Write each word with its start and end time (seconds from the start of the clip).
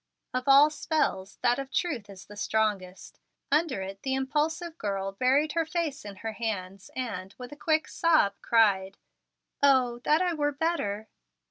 Of 0.33 0.45
all 0.47 0.71
spells, 0.71 1.37
that 1.43 1.59
of 1.59 1.71
truth 1.71 2.09
is 2.09 2.25
the 2.25 2.35
strongest. 2.35 3.19
Under 3.51 3.83
it 3.83 4.01
the 4.01 4.15
impulsive 4.15 4.75
girl 4.79 5.11
buried 5.11 5.51
her 5.51 5.63
face 5.63 6.05
in 6.05 6.15
her 6.25 6.31
hands 6.33 6.89
and, 6.95 7.35
with 7.37 7.51
a 7.51 7.55
quick 7.55 7.87
sob, 7.87 8.33
cried, 8.41 8.97
"O 9.61 9.99
that 9.99 10.23
I 10.23 10.33
were 10.33 10.53
better!" 10.53 11.07